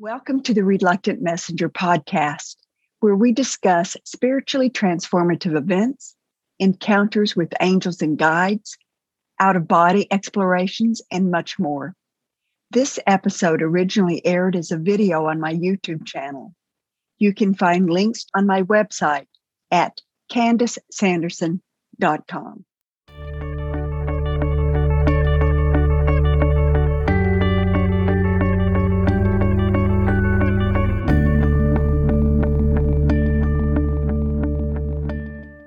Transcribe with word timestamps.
Welcome 0.00 0.42
to 0.42 0.52
the 0.52 0.64
Reluctant 0.64 1.22
Messenger 1.22 1.68
podcast, 1.68 2.56
where 2.98 3.14
we 3.14 3.30
discuss 3.30 3.96
spiritually 4.04 4.68
transformative 4.68 5.56
events, 5.56 6.16
encounters 6.58 7.36
with 7.36 7.54
angels 7.60 8.02
and 8.02 8.18
guides, 8.18 8.76
out 9.38 9.54
of 9.54 9.68
body 9.68 10.08
explorations, 10.10 11.00
and 11.12 11.30
much 11.30 11.60
more. 11.60 11.94
This 12.72 12.98
episode 13.06 13.62
originally 13.62 14.20
aired 14.26 14.56
as 14.56 14.72
a 14.72 14.78
video 14.78 15.26
on 15.26 15.38
my 15.38 15.54
YouTube 15.54 16.04
channel. 16.04 16.56
You 17.18 17.32
can 17.32 17.54
find 17.54 17.88
links 17.88 18.26
on 18.34 18.48
my 18.48 18.62
website 18.62 19.28
at 19.70 20.00
candicesanderson.com. 20.28 22.64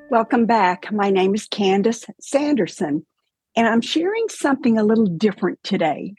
Welcome 0.10 0.46
back. 0.46 0.90
My 0.90 1.10
name 1.10 1.36
is 1.36 1.50
Candice 1.50 2.10
Sanderson, 2.22 3.06
and 3.58 3.68
I'm 3.68 3.82
sharing 3.82 4.30
something 4.30 4.78
a 4.78 4.84
little 4.84 5.06
different 5.06 5.62
today. 5.64 6.14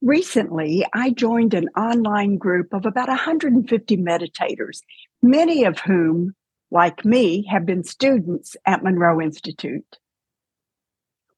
Recently, 0.00 0.86
I 0.94 1.10
joined 1.10 1.52
an 1.52 1.68
online 1.76 2.38
group 2.38 2.72
of 2.72 2.86
about 2.86 3.08
150 3.08 3.98
meditators, 3.98 4.78
many 5.20 5.64
of 5.64 5.78
whom, 5.80 6.34
like 6.70 7.04
me, 7.04 7.46
have 7.50 7.66
been 7.66 7.84
students 7.84 8.56
at 8.64 8.82
Monroe 8.82 9.20
Institute. 9.20 9.98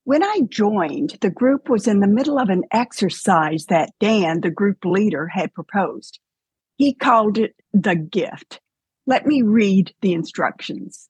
When 0.05 0.23
I 0.23 0.43
joined, 0.49 1.19
the 1.23 1.31
group 1.31 1.69
was 1.69 1.89
in 1.89 1.99
the 1.99 2.07
middle 2.07 2.39
of 2.39 2.51
an 2.51 2.63
exercise 2.71 3.67
that 3.67 3.91
Dan, 3.99 4.43
the 4.43 4.51
group 4.51 4.85
leader, 4.85 5.27
had 5.27 5.53
proposed. 5.53 6.21
He 6.77 6.95
called 6.95 7.37
it 7.37 7.57
the 7.73 7.97
gift. 7.97 8.61
Let 9.09 9.27
me 9.27 9.43
read 9.43 9.93
the 10.03 10.13
instructions. 10.13 11.09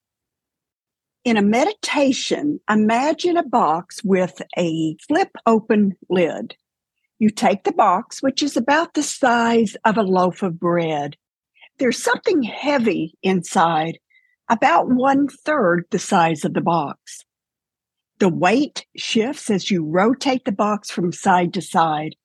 In 1.25 1.39
a 1.39 1.43
meditation, 1.43 2.61
imagine 2.69 3.39
a 3.39 3.43
box 3.43 4.05
with 4.05 4.43
a 4.59 4.95
flip 5.09 5.31
open 5.47 5.97
lid. 6.11 6.55
You 7.19 7.31
take 7.31 7.65
the 7.65 7.73
box, 7.73 8.23
which 8.23 8.43
is 8.43 8.59
about 8.59 8.93
the 8.93 9.03
size 9.03 9.75
of 9.87 9.97
a 9.97 10.03
loaf 10.03 10.43
of 10.43 10.61
bread. 10.61 11.17
There's 11.79 11.97
something 11.97 12.43
heavy 12.43 13.15
inside, 13.23 13.99
about 14.51 14.91
one 14.91 15.29
third 15.29 15.87
the 15.91 15.99
size 15.99 16.45
of 16.45 16.53
the 16.53 16.61
box. 16.61 17.25
The 18.19 18.29
weight 18.29 18.85
shifts 18.95 19.49
as 19.49 19.71
you 19.71 19.83
rotate 19.83 20.45
the 20.45 20.53
box 20.53 20.91
from 20.91 21.11
side 21.11 21.55
to 21.55 21.63
side, 21.63 22.17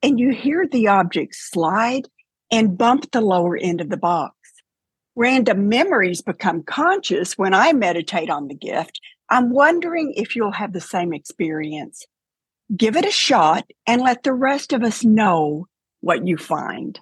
and 0.00 0.20
you 0.20 0.30
hear 0.30 0.64
the 0.70 0.86
object 0.86 1.34
slide 1.34 2.06
and 2.52 2.78
bump 2.78 3.10
the 3.10 3.20
lower 3.20 3.56
end 3.56 3.80
of 3.80 3.90
the 3.90 3.96
box 3.96 4.33
random 5.16 5.68
memories 5.68 6.22
become 6.22 6.62
conscious 6.62 7.38
when 7.38 7.54
I 7.54 7.72
meditate 7.72 8.30
on 8.30 8.48
the 8.48 8.54
gift, 8.54 9.00
I'm 9.30 9.50
wondering 9.50 10.12
if 10.16 10.36
you'll 10.36 10.52
have 10.52 10.72
the 10.72 10.80
same 10.80 11.12
experience. 11.12 12.04
Give 12.76 12.96
it 12.96 13.04
a 13.04 13.10
shot 13.10 13.64
and 13.86 14.02
let 14.02 14.22
the 14.22 14.32
rest 14.32 14.72
of 14.72 14.82
us 14.82 15.04
know 15.04 15.66
what 16.00 16.26
you 16.26 16.36
find. 16.36 16.98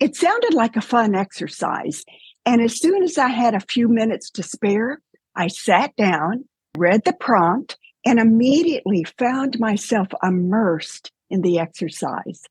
It 0.00 0.16
sounded 0.16 0.54
like 0.54 0.76
a 0.76 0.80
fun 0.80 1.14
exercise. 1.14 2.04
And 2.44 2.60
as 2.60 2.78
soon 2.78 3.02
as 3.02 3.18
I 3.18 3.28
had 3.28 3.54
a 3.54 3.60
few 3.60 3.88
minutes 3.88 4.30
to 4.30 4.42
spare, 4.42 5.00
I 5.34 5.48
sat 5.48 5.94
down, 5.96 6.44
read 6.76 7.04
the 7.04 7.12
prompt, 7.12 7.76
and 8.04 8.20
immediately 8.20 9.04
found 9.18 9.58
myself 9.58 10.08
immersed 10.22 11.10
in 11.28 11.42
the 11.42 11.58
exercise. 11.58 12.42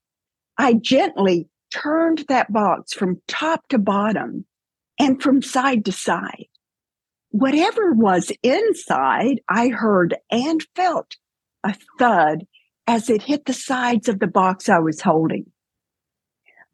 I 0.58 0.74
gently 0.74 1.48
turned 1.70 2.24
that 2.28 2.52
box 2.52 2.92
from 2.92 3.20
top 3.26 3.68
to 3.68 3.78
bottom 3.78 4.46
and 4.98 5.22
from 5.22 5.42
side 5.42 5.84
to 5.84 5.92
side. 5.92 6.46
Whatever 7.30 7.92
was 7.92 8.32
inside, 8.42 9.40
I 9.48 9.68
heard 9.68 10.16
and 10.30 10.64
felt 10.74 11.16
a 11.64 11.74
thud 11.98 12.46
as 12.86 13.10
it 13.10 13.22
hit 13.22 13.44
the 13.44 13.52
sides 13.52 14.08
of 14.08 14.20
the 14.20 14.26
box 14.26 14.68
I 14.68 14.78
was 14.78 15.00
holding. 15.00 15.46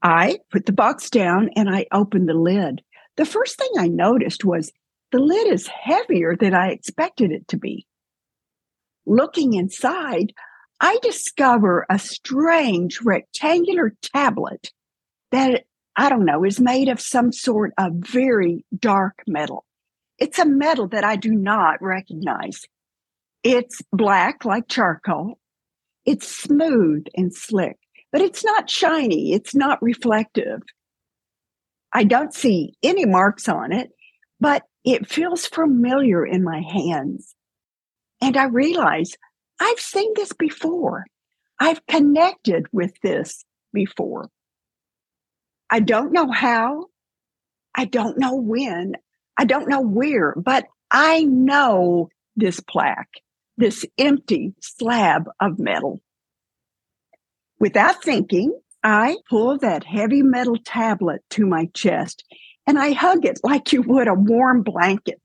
I 0.03 0.39
put 0.51 0.67
the 0.67 0.73
box 0.73 1.11
down 1.11 1.51
and 1.57 1.71
I 1.71 1.87
opened 1.93 2.29
the 2.29 2.35
lid. 2.35 2.83
The 3.17 3.25
first 3.25 3.57
thing 3.59 3.71
I 3.79 3.89
noticed 3.89 4.45
was 4.45 4.73
the 5.11 5.19
lid 5.19 5.53
is 5.53 5.67
heavier 5.67 6.37
than 6.37 6.55
I 6.55 6.71
expected 6.71 7.31
it 7.31 7.49
to 7.49 7.57
be. 7.57 7.87
Looking 9.07 9.55
inside, 9.55 10.33
I 10.81 10.99
discover 11.03 11.87
a 11.89 11.99
strange 11.99 13.01
rectangular 13.03 13.95
tablet 14.03 14.71
that 15.33 15.65
I 15.97 16.09
don't 16.09 16.25
know 16.25 16.45
is 16.45 16.61
made 16.61 16.89
of 16.89 17.01
some 17.01 17.33
sort 17.33 17.73
of 17.79 17.93
very 17.95 18.65
dark 18.79 19.23
metal. 19.27 19.65
It's 20.19 20.39
a 20.39 20.47
metal 20.47 20.87
that 20.89 21.05
I 21.05 21.17
do 21.17 21.33
not 21.33 21.83
recognize. 21.83 22.63
It's 23.43 23.83
black 23.93 24.45
like 24.45 24.69
charcoal. 24.69 25.39
It's 26.07 26.29
smooth 26.29 27.07
and 27.17 27.35
slick, 27.35 27.77
but 28.13 28.21
it's 28.21 28.45
not 28.45 28.71
shiny. 28.71 29.33
It's 29.33 29.55
not 29.55 29.83
reflective. 29.83 30.63
I 31.93 32.05
don't 32.05 32.33
see 32.33 32.75
any 32.83 33.05
marks 33.05 33.49
on 33.49 33.73
it, 33.73 33.91
but 34.41 34.63
it 34.85 35.09
feels 35.09 35.47
familiar 35.47 36.25
in 36.25 36.43
my 36.43 36.61
hands. 36.61 37.35
And 38.21 38.37
I 38.37 38.45
realize 38.45 39.17
I've 39.61 39.81
seen 39.81 40.13
this 40.15 40.33
before. 40.33 41.05
I've 41.59 41.85
connected 41.87 42.67
with 42.73 42.93
this 43.03 43.45
before. 43.73 44.29
I 45.73 45.81
don't 45.81 46.13
know 46.13 46.31
how. 46.31 46.89
I 47.75 47.87
don't 47.87 48.19
know 48.19 48.37
when. 48.37 48.93
I 49.39 49.47
don't 49.47 49.71
know 49.71 49.81
where, 49.81 50.35
but 50.37 50.67
I 50.91 51.25
know 51.25 52.11
this 52.37 52.61
plaque, 52.61 53.23
this 53.57 53.87
empty 53.97 54.53
slab 54.61 55.31
of 55.41 55.59
metal. 55.59 56.03
Without 57.59 58.05
thinking, 58.05 58.53
I 58.85 59.17
pull 59.31 59.57
that 59.59 59.85
heavy 59.85 60.23
metal 60.23 60.59
tablet 60.63 61.23
to 61.31 61.47
my 61.47 61.71
chest 61.73 62.23
and 62.67 62.79
I 62.79 62.93
hug 62.93 63.25
it 63.25 63.41
like 63.43 63.73
you 63.73 63.81
would 63.81 64.09
a 64.09 64.15
warm 64.15 64.63
blanket. 64.63 65.23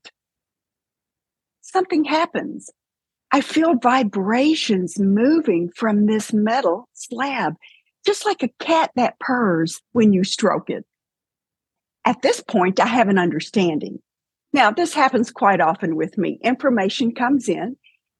Something 1.60 2.04
happens. 2.04 2.70
I 3.30 3.42
feel 3.42 3.74
vibrations 3.74 4.98
moving 4.98 5.70
from 5.76 6.06
this 6.06 6.32
metal 6.32 6.88
slab 6.94 7.56
just 8.08 8.24
like 8.24 8.42
a 8.42 8.64
cat 8.64 8.90
that 8.96 9.18
purrs 9.20 9.82
when 9.92 10.14
you 10.14 10.24
stroke 10.24 10.70
it. 10.70 10.82
At 12.06 12.22
this 12.22 12.40
point, 12.40 12.80
I 12.80 12.86
have 12.86 13.10
an 13.10 13.18
understanding. 13.18 13.98
Now, 14.50 14.70
this 14.70 14.94
happens 14.94 15.30
quite 15.30 15.60
often 15.60 15.94
with 15.94 16.16
me. 16.16 16.38
Information 16.42 17.14
comes 17.14 17.50
in 17.50 17.76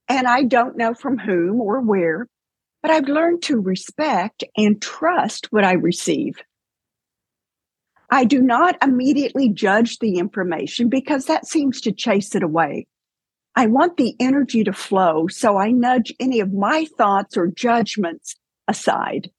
and 0.06 0.28
I 0.28 0.42
don't 0.42 0.76
know 0.76 0.92
from 0.92 1.16
whom 1.16 1.62
or 1.62 1.80
where, 1.80 2.26
but 2.82 2.90
I've 2.90 3.08
learned 3.08 3.40
to 3.44 3.58
respect 3.58 4.44
and 4.58 4.82
trust 4.82 5.46
what 5.52 5.64
I 5.64 5.72
receive. 5.72 6.34
I 8.10 8.26
do 8.26 8.42
not 8.42 8.76
immediately 8.82 9.48
judge 9.48 10.00
the 10.00 10.18
information 10.18 10.90
because 10.90 11.24
that 11.24 11.46
seems 11.46 11.80
to 11.80 11.92
chase 11.92 12.34
it 12.34 12.42
away. 12.42 12.86
I 13.56 13.68
want 13.68 13.96
the 13.96 14.14
energy 14.20 14.64
to 14.64 14.72
flow, 14.74 15.28
so 15.28 15.56
I 15.56 15.70
nudge 15.70 16.12
any 16.20 16.40
of 16.40 16.52
my 16.52 16.86
thoughts 16.98 17.38
or 17.38 17.46
judgments 17.46 18.36
aside 18.68 19.30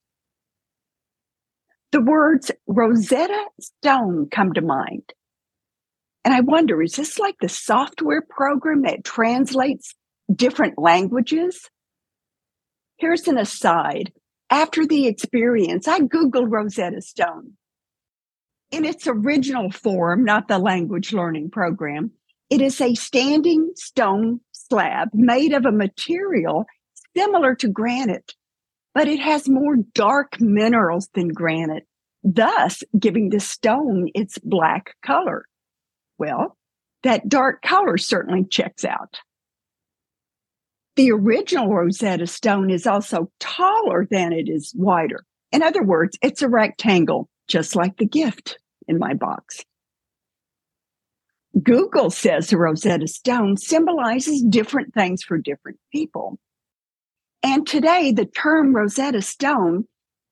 the 1.92 2.02
words 2.02 2.52
Rosetta 2.68 3.46
Stone 3.60 4.30
come 4.32 4.54
to 4.54 4.62
mind. 4.62 5.14
And 6.24 6.34
I 6.34 6.42
wonder, 6.42 6.82
is 6.82 6.94
this 6.94 7.18
like 7.18 7.36
the 7.40 7.50
software 7.50 8.22
program 8.22 8.84
that 8.84 9.04
translates 9.04 9.96
different 10.34 10.78
languages? 10.78 11.70
Here's 12.98 13.28
an 13.28 13.38
aside. 13.38 14.12
After 14.50 14.86
the 14.86 15.08
experience, 15.08 15.88
I 15.88 16.00
Googled 16.00 16.52
Rosetta 16.52 17.02
Stone. 17.02 17.54
In 18.72 18.86
its 18.86 19.08
original 19.08 19.72
form, 19.72 20.24
not 20.24 20.48
the 20.48 20.60
language 20.60 21.14
learning 21.14 21.50
program, 21.52 22.12
it 22.50 22.62
is 22.62 22.82
a 22.82 22.96
standing 22.96 23.72
stone 23.76 24.42
slab 24.52 25.10
made 25.14 25.54
of 25.54 25.66
a 25.66 25.72
material 25.72 26.66
similar 27.16 27.56
to 27.56 27.68
granite 27.68 28.34
but 28.94 29.08
it 29.08 29.20
has 29.20 29.48
more 29.48 29.78
dark 29.94 30.40
minerals 30.40 31.10
than 31.14 31.30
granite, 31.30 31.86
thus 32.24 32.84
giving 32.98 33.30
the 33.30 33.40
stone 33.40 34.10
its 34.14 34.38
black 34.40 34.96
color. 35.06 35.46
Well, 36.18 36.58
that 37.04 37.30
dark 37.30 37.62
color 37.62 37.98
certainly 37.98 38.46
checks 38.46 38.84
out. 38.84 39.20
The 40.96 41.12
original 41.12 41.74
Rosetta 41.74 42.28
Stone 42.28 42.72
is 42.72 42.86
also 42.86 43.32
taller 43.40 44.06
than 44.10 44.34
it 44.34 44.50
is 44.50 44.74
wider. 44.76 45.24
In 45.52 45.64
other 45.64 45.82
words, 45.82 46.18
it's 46.22 46.42
a 46.42 46.50
rectangle, 46.50 47.30
just 47.48 47.76
like 47.76 47.98
the 47.98 48.06
gift 48.06 48.60
in 48.88 49.00
my 49.00 49.14
box. 49.14 49.64
Google 51.64 52.10
says 52.10 52.50
the 52.50 52.58
Rosetta 52.58 53.08
Stone 53.08 53.58
symbolizes 53.58 54.44
different 54.44 54.94
things 54.94 55.24
for 55.24 55.38
different 55.38 55.80
people. 55.92 56.38
And 57.42 57.66
today, 57.66 58.12
the 58.12 58.26
term 58.26 58.76
Rosetta 58.76 59.22
Stone 59.22 59.86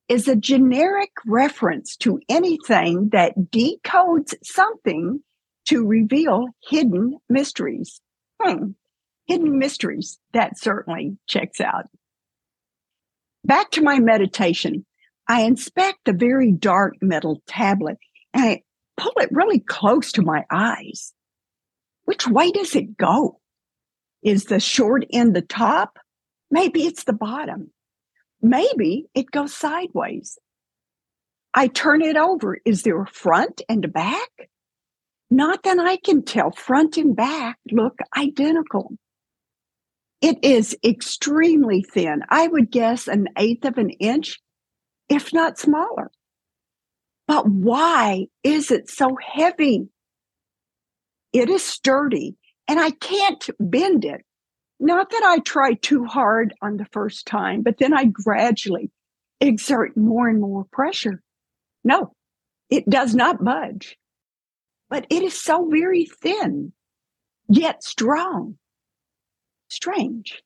is 0.10 0.28
a 0.28 0.36
generic 0.36 1.12
reference 1.26 1.96
to 1.98 2.20
anything 2.30 3.10
that 3.10 3.34
decodes 3.38 4.34
something 4.44 5.22
to 5.66 5.86
reveal 5.86 6.48
hidden 6.70 7.18
mysteries. 7.30 8.02
Hmm. 8.42 8.72
Hidden 9.26 9.60
mysteries. 9.60 10.18
That 10.34 10.58
certainly 10.58 11.18
checks 11.28 11.60
out. 11.60 11.86
Back 13.44 13.72
to 13.72 13.82
my 13.82 14.00
meditation. 14.00 14.86
I 15.28 15.42
inspect 15.42 16.00
the 16.06 16.14
very 16.14 16.52
dark 16.54 16.96
metal 17.02 17.42
tablet 17.48 17.98
and 18.34 18.44
I 18.44 18.62
pull 18.96 19.14
it 19.18 19.30
really 19.32 19.60
close 19.60 20.12
to 20.14 20.22
my 20.22 20.46
eyes. 20.50 21.14
Which 22.06 22.28
way 22.28 22.52
does 22.52 22.76
it 22.76 22.98
go? 22.98 23.40
Is 24.24 24.46
the 24.46 24.60
short 24.60 25.06
end 25.12 25.36
the 25.36 25.42
top? 25.42 26.00
Maybe 26.50 26.86
it's 26.86 27.04
the 27.04 27.14
bottom. 27.14 27.72
Maybe 28.42 29.08
it 29.14 29.32
goes 29.32 29.54
sideways. 29.54 30.38
I 31.54 31.68
turn 31.68 32.02
it 32.02 32.18
over. 32.18 32.60
Is 32.66 32.84
there 32.84 33.02
a 33.02 33.08
front 33.08 33.62
and 33.68 33.84
a 33.84 33.88
back? 33.88 34.30
Not 35.30 35.64
that 35.64 35.80
I 35.80 35.98
can 35.98 36.24
tell. 36.24 36.52
Front 36.52 36.98
and 36.98 37.16
back 37.16 37.58
look 37.72 37.98
identical. 38.16 38.94
It 40.22 40.38
is 40.44 40.76
extremely 40.84 41.84
thin. 41.84 42.22
I 42.30 42.48
would 42.48 42.72
guess 42.72 43.08
an 43.08 43.28
eighth 43.38 43.66
of 43.66 43.78
an 43.78 43.90
inch, 43.90 44.40
if 45.10 45.34
not 45.34 45.60
smaller. 45.60 46.12
But 47.28 47.48
why 47.48 48.28
is 48.44 48.72
it 48.72 48.90
so 48.90 49.18
heavy? 49.22 49.90
It 51.34 51.50
is 51.50 51.64
sturdy 51.64 52.36
and 52.68 52.80
I 52.80 52.92
can't 52.92 53.50
bend 53.60 54.06
it. 54.06 54.22
Not 54.80 55.10
that 55.10 55.24
I 55.24 55.40
try 55.40 55.74
too 55.74 56.06
hard 56.06 56.54
on 56.62 56.78
the 56.78 56.86
first 56.92 57.26
time, 57.26 57.64
but 57.64 57.78
then 57.80 57.94
I 57.94 58.06
gradually 58.06 58.92
exert 59.42 59.98
more 59.98 60.28
and 60.28 60.40
more 60.40 60.66
pressure. 60.72 61.22
No, 61.84 62.14
it 62.70 62.88
does 62.90 63.16
not 63.16 63.44
budge, 63.44 63.98
but 64.90 65.08
it 65.10 65.24
is 65.24 65.40
so 65.40 65.68
very 65.70 66.06
thin, 66.06 66.74
yet 67.50 67.84
strong. 67.84 68.58
Strange. 69.70 70.42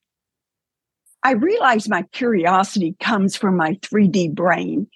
I 1.24 1.34
realize 1.34 1.88
my 1.88 2.04
curiosity 2.12 2.96
comes 3.00 3.36
from 3.36 3.56
my 3.56 3.74
3D 3.82 4.34
brain, 4.34 4.88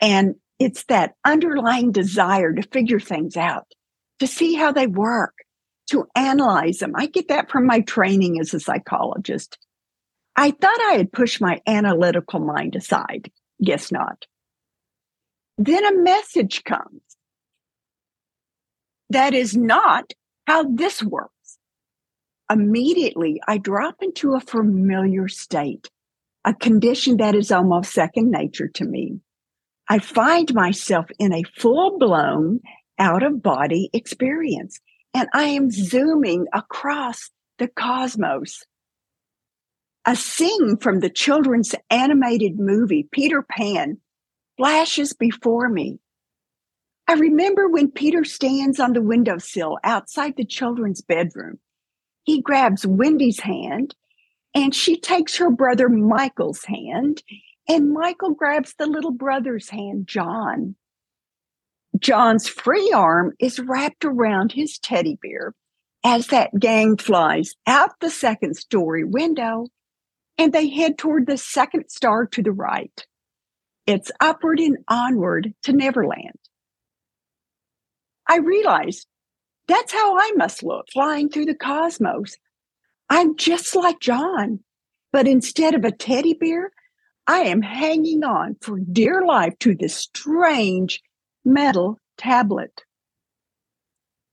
and 0.00 0.34
it's 0.58 0.84
that 0.84 1.14
underlying 1.24 1.92
desire 1.92 2.52
to 2.52 2.62
figure 2.62 3.00
things 3.00 3.36
out, 3.36 3.66
to 4.20 4.26
see 4.26 4.54
how 4.54 4.72
they 4.72 4.86
work, 4.86 5.34
to 5.90 6.06
analyze 6.14 6.78
them. 6.78 6.92
I 6.96 7.06
get 7.06 7.28
that 7.28 7.50
from 7.50 7.66
my 7.66 7.80
training 7.80 8.40
as 8.40 8.54
a 8.54 8.60
psychologist. 8.60 9.58
I 10.36 10.50
thought 10.50 10.80
I 10.90 10.94
had 10.94 11.12
pushed 11.12 11.40
my 11.40 11.60
analytical 11.66 12.40
mind 12.40 12.74
aside. 12.74 13.30
Guess 13.62 13.92
not. 13.92 14.26
Then 15.58 15.84
a 15.84 15.96
message 16.02 16.64
comes. 16.64 17.00
That 19.10 19.34
is 19.34 19.56
not 19.56 20.12
how 20.46 20.64
this 20.64 21.02
works. 21.02 21.58
Immediately, 22.50 23.40
I 23.46 23.58
drop 23.58 23.96
into 24.02 24.34
a 24.34 24.40
familiar 24.40 25.28
state, 25.28 25.88
a 26.44 26.52
condition 26.52 27.18
that 27.18 27.34
is 27.34 27.52
almost 27.52 27.92
second 27.92 28.30
nature 28.30 28.68
to 28.68 28.84
me. 28.84 29.20
I 29.88 29.98
find 29.98 30.52
myself 30.52 31.06
in 31.18 31.32
a 31.32 31.44
full 31.56 31.98
blown 31.98 32.60
out 32.98 33.22
of 33.22 33.42
body 33.42 33.90
experience 33.92 34.80
and 35.14 35.28
I 35.32 35.44
am 35.44 35.70
zooming 35.70 36.46
across 36.52 37.30
the 37.58 37.68
cosmos. 37.68 38.64
A 40.04 40.16
scene 40.16 40.76
from 40.76 41.00
the 41.00 41.08
children's 41.08 41.74
animated 41.88 42.58
movie, 42.58 43.08
Peter 43.10 43.42
Pan, 43.42 43.98
flashes 44.58 45.14
before 45.14 45.68
me. 45.68 45.98
I 47.06 47.14
remember 47.14 47.68
when 47.68 47.90
Peter 47.90 48.24
stands 48.24 48.80
on 48.80 48.92
the 48.92 49.02
windowsill 49.02 49.78
outside 49.84 50.36
the 50.36 50.44
children's 50.44 51.00
bedroom. 51.00 51.58
He 52.24 52.42
grabs 52.42 52.86
Wendy's 52.86 53.40
hand 53.40 53.94
and 54.54 54.74
she 54.74 54.98
takes 54.98 55.36
her 55.36 55.50
brother 55.50 55.88
Michael's 55.88 56.64
hand, 56.64 57.22
and 57.68 57.92
Michael 57.92 58.34
grabs 58.34 58.74
the 58.74 58.86
little 58.86 59.10
brother's 59.10 59.68
hand, 59.68 60.06
John. 60.06 60.76
John's 61.98 62.48
free 62.48 62.92
arm 62.92 63.32
is 63.38 63.60
wrapped 63.60 64.04
around 64.04 64.52
his 64.52 64.78
teddy 64.78 65.18
bear 65.22 65.54
as 66.04 66.28
that 66.28 66.50
gang 66.58 66.96
flies 66.96 67.54
out 67.66 67.90
the 68.00 68.10
second 68.10 68.56
story 68.56 69.04
window 69.04 69.66
and 70.36 70.52
they 70.52 70.68
head 70.68 70.98
toward 70.98 71.26
the 71.26 71.38
second 71.38 71.88
star 71.88 72.26
to 72.26 72.42
the 72.42 72.52
right. 72.52 73.06
It's 73.86 74.10
upward 74.20 74.60
and 74.60 74.78
onward 74.88 75.54
to 75.62 75.72
Neverland. 75.72 76.38
I 78.28 78.38
realized 78.38 79.06
that's 79.68 79.92
how 79.92 80.18
I 80.18 80.32
must 80.36 80.62
look 80.62 80.86
flying 80.92 81.28
through 81.28 81.46
the 81.46 81.54
cosmos. 81.54 82.36
I'm 83.08 83.36
just 83.36 83.76
like 83.76 84.00
John, 84.00 84.60
but 85.12 85.28
instead 85.28 85.74
of 85.74 85.84
a 85.84 85.92
teddy 85.92 86.34
bear, 86.34 86.72
I 87.26 87.40
am 87.40 87.62
hanging 87.62 88.24
on 88.24 88.56
for 88.60 88.78
dear 88.78 89.24
life 89.24 89.54
to 89.60 89.74
this 89.74 89.94
strange 89.96 91.02
metal 91.44 91.98
tablet. 92.16 92.82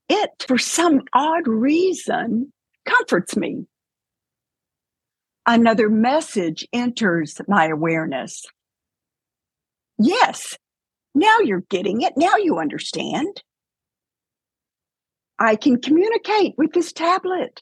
It, 0.10 0.30
for 0.48 0.58
some 0.58 1.02
odd 1.14 1.48
reason, 1.48 2.52
comforts 2.86 3.36
me. 3.36 3.66
Another 5.46 5.90
message 5.90 6.68
enters 6.74 7.40
my 7.48 7.68
awareness. 7.68 8.46
Yes, 9.98 10.58
now 11.16 11.40
you're 11.44 11.64
getting 11.70 12.02
it. 12.02 12.14
Now 12.16 12.36
you 12.38 12.60
understand. 12.60 13.42
I 15.40 15.56
can 15.56 15.82
communicate 15.82 16.54
with 16.58 16.74
this 16.74 16.94
tablet, 16.94 17.62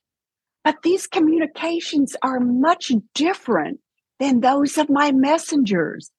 but 0.64 0.82
these 0.84 1.08
communications 1.08 2.16
are 2.22 2.40
much 2.40 2.92
different 3.16 3.80
than 4.20 4.42
those 4.42 4.78
of 4.78 4.90
my 4.90 5.12
messengers. 5.12 6.12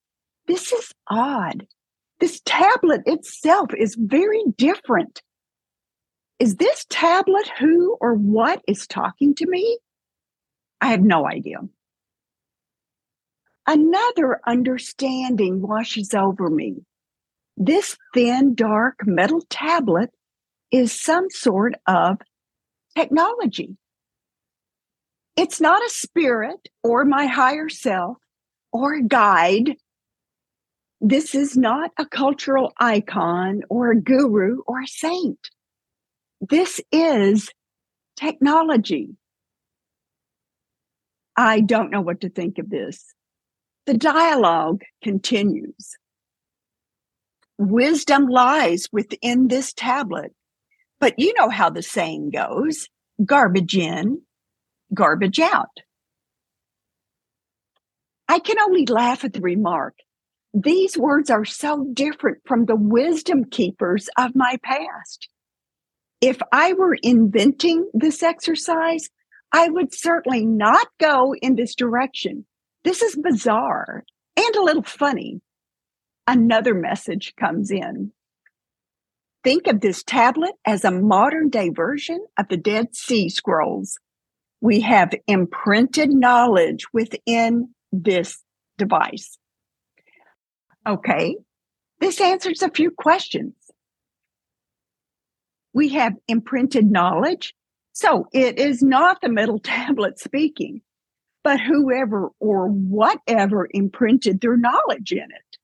This 0.47 0.73
is 0.73 0.93
odd. 1.09 1.67
This 2.21 2.41
tablet 2.45 3.03
itself 3.07 3.71
is 3.77 3.97
very 3.99 4.43
different. 4.57 5.23
Is 6.39 6.57
this 6.57 6.87
tablet 6.89 7.51
who 7.59 7.97
or 8.01 8.15
what 8.15 8.63
is 8.69 8.87
talking 8.87 9.35
to 9.37 9.47
me? 9.47 9.79
I 10.81 10.89
have 10.89 11.03
no 11.03 11.27
idea. 11.27 11.59
Another 13.67 14.41
understanding 14.47 15.63
washes 15.63 16.15
over 16.15 16.51
me. 16.51 16.77
This 17.57 17.97
thin, 18.15 18.55
dark 18.55 19.07
metal 19.07 19.43
tablet 19.49 20.11
is 20.71 20.99
some 20.99 21.29
sort 21.31 21.75
of 21.87 22.19
technology. 22.97 23.77
It's 25.37 25.61
not 25.61 25.83
a 25.83 25.91
spirit 25.91 26.69
or 26.83 27.05
my 27.05 27.27
higher 27.27 27.69
self 27.69 28.19
or 28.73 28.95
a 28.95 29.03
guide 29.03 29.77
this 31.01 31.35
is 31.35 31.57
not 31.57 31.93
a 31.97 32.05
cultural 32.05 32.73
icon 32.79 33.63
or 33.71 33.91
a 33.91 34.01
guru 34.01 34.59
or 34.67 34.83
a 34.83 34.87
saint. 34.87 35.39
This 36.41 36.81
is 36.93 37.51
technology. 38.17 39.17
I 41.37 41.61
don't 41.61 41.91
know 41.91 42.03
what 42.03 42.21
to 42.21 42.29
think 42.29 42.59
of 42.59 42.69
this. 42.69 43.15
The 43.87 43.97
dialogue 43.97 44.83
continues. 45.03 45.97
Wisdom 47.57 48.27
lies 48.27 48.89
within 48.93 49.49
this 49.49 49.73
tablet, 49.73 50.35
but 50.99 51.19
you 51.19 51.33
know 51.39 51.49
how 51.49 51.71
the 51.71 51.83
saying 51.83 52.31
goes 52.31 52.89
garbage 53.25 53.77
in, 53.77 54.21
garbage 54.93 55.41
out. 55.41 55.81
I 58.29 58.39
can 58.39 58.59
only 58.61 58.87
laugh 58.87 59.25
at 59.25 59.33
the 59.33 59.41
remark 59.41 59.95
these 60.53 60.99
words 60.99 61.31
are 61.31 61.45
so 61.45 61.87
different 61.93 62.39
from 62.47 62.67
the 62.67 62.77
wisdom 62.77 63.45
keepers 63.45 64.09
of 64.19 64.35
my 64.35 64.59
past. 64.63 65.29
If 66.21 66.39
I 66.53 66.73
were 66.73 66.97
inventing 67.03 67.89
this 67.95 68.23
exercise, 68.23 69.09
I 69.53 69.69
would 69.69 69.95
certainly 69.95 70.45
not 70.45 70.87
go 70.99 71.35
in 71.41 71.57
this 71.57 71.75
direction. 71.75 72.45
This 72.85 73.03
is 73.03 73.17
bizarre 73.17 74.05
and 74.37 74.57
a 74.57 74.63
little 74.63 74.83
funny. 74.83 75.41
Another 76.27 76.75
message 76.75 77.35
comes 77.37 77.71
in. 77.71 78.13
Think 79.43 79.67
of 79.67 79.81
this 79.81 80.03
tablet 80.03 80.53
as 80.67 80.85
a 80.85 80.91
modern 80.91 81.49
day 81.49 81.71
version 81.71 82.25
of 82.39 82.49
the 82.49 82.57
Dead 82.57 82.95
Sea 82.95 83.29
Scrolls. 83.29 83.99
We 84.61 84.81
have 84.81 85.15
imprinted 85.27 86.11
knowledge 86.11 86.85
within 86.93 87.71
this 87.91 88.43
device. 88.77 89.39
Okay, 90.87 91.37
this 92.01 92.21
answers 92.21 92.63
a 92.63 92.71
few 92.71 92.91
questions. 92.91 93.55
We 95.73 95.91
have 95.91 96.15
imprinted 96.27 96.91
knowledge. 96.91 97.55
So 97.93 98.27
it 98.33 98.59
is 98.59 98.83
not 98.83 99.21
the 99.21 99.29
metal 99.29 99.59
tablet 99.63 100.19
speaking, 100.19 100.83
but 101.45 101.61
whoever 101.61 102.31
or 102.41 102.67
whatever 102.67 103.69
imprinted 103.73 104.41
their 104.41 104.57
knowledge 104.57 105.13
in 105.13 105.19
it. 105.19 105.59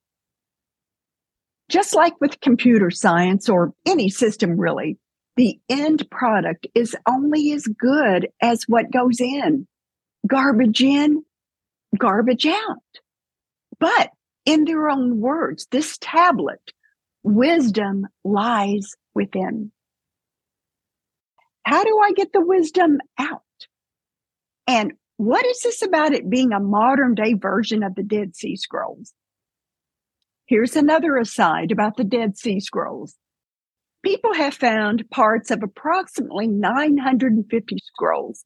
Just 1.68 1.94
like 1.94 2.20
with 2.20 2.40
computer 2.40 2.90
science 2.90 3.49
or 3.49 3.73
any 3.85 4.08
system, 4.08 4.56
really, 4.56 4.99
the 5.37 5.58
end 5.68 6.08
product 6.11 6.66
is 6.75 6.96
only 7.08 7.52
as 7.52 7.66
good 7.66 8.28
as 8.40 8.64
what 8.68 8.92
goes 8.92 9.20
in. 9.20 9.66
Garbage 10.26 10.82
in, 10.82 11.25
garbage 11.99 12.46
out. 12.46 12.82
But 13.78 14.11
in 14.47 14.65
their 14.65 14.88
own 14.88 15.21
words, 15.21 15.67
this 15.71 15.99
tablet, 16.00 16.73
wisdom 17.23 18.07
lies 18.25 18.95
within. 19.15 19.73
How 21.65 21.83
do 21.83 22.00
I 22.03 22.12
get 22.12 22.33
the 22.33 22.41
wisdom 22.41 23.00
out? 23.19 23.43
And 24.69 24.93
what 25.17 25.45
is 25.45 25.61
this 25.61 25.83
about 25.83 26.12
it 26.12 26.31
being 26.31 26.53
a 26.53 26.61
modern 26.61 27.15
day 27.15 27.35
version 27.35 27.83
of 27.83 27.95
the 27.97 28.05
Dead 28.05 28.37
Sea 28.37 28.57
Scrolls? 28.57 29.12
Here's 30.47 30.76
another 30.76 31.17
aside 31.17 31.73
about 31.73 31.97
the 31.97 32.05
Dead 32.05 32.38
Sea 32.38 32.61
Scrolls. 32.61 33.17
People 34.05 34.35
have 34.35 34.55
found 34.55 35.11
parts 35.11 35.50
of 35.50 35.65
approximately 35.65 36.47
950 36.47 37.79
scrolls, 37.85 38.45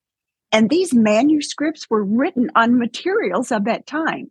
and 0.50 0.70
these 0.70 0.94
manuscripts 0.94 1.90
were 1.90 2.02
written 2.02 2.50
on 2.54 2.78
materials 2.78 3.52
of 3.52 3.66
that 3.66 3.86
time. 3.86 4.30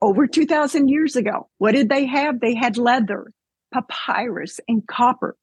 Over 0.00 0.26
2,000 0.26 0.88
years 0.88 1.16
ago, 1.16 1.48
what 1.58 1.72
did 1.72 1.88
they 1.88 2.06
have? 2.06 2.40
They 2.40 2.54
had 2.54 2.78
leather, 2.78 3.32
papyrus, 3.72 4.60
and 4.68 4.86
copper. 4.86 5.36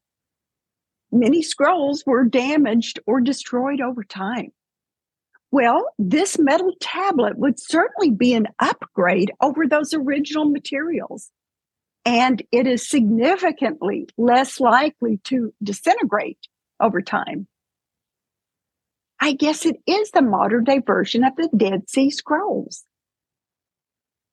Many 1.11 1.41
scrolls 1.41 2.03
were 2.05 2.23
damaged 2.23 2.99
or 3.05 3.21
destroyed 3.21 3.81
over 3.81 4.03
time. 4.03 4.51
Well, 5.51 5.87
this 5.99 6.37
metal 6.39 6.73
tablet 6.81 7.37
would 7.37 7.59
certainly 7.59 8.11
be 8.11 8.33
an 8.33 8.47
upgrade 8.59 9.31
over 9.41 9.67
those 9.67 9.93
original 9.93 10.45
materials 10.45 11.31
and 12.05 12.43
it 12.51 12.67
is 12.67 12.87
significantly 12.87 14.07
less 14.17 14.59
likely 14.59 15.17
to 15.23 15.53
disintegrate 15.63 16.47
over 16.79 17.01
time. 17.01 17.47
I 19.19 19.33
guess 19.33 19.65
it 19.65 19.77
is 19.87 20.11
the 20.11 20.21
modern 20.21 20.65
day 20.65 20.79
version 20.85 21.23
of 21.23 21.35
the 21.35 21.49
Dead 21.55 21.89
Sea 21.89 22.11
Scrolls. 22.11 22.83